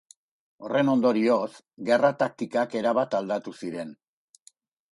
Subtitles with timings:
[0.67, 1.51] Horren ondorioz,
[1.91, 3.95] gerra-taktikak erabat aldatu ziren.